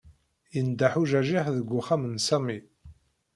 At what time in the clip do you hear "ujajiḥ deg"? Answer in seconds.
1.01-1.67